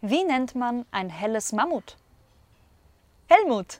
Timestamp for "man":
0.54-0.86